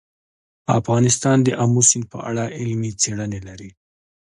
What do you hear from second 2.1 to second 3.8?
په اړه علمي څېړنې لري.